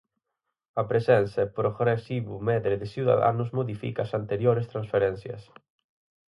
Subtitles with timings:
[0.81, 5.41] A presenza e progresivo medre de Ciudadanos modifica as anteriores transferencias.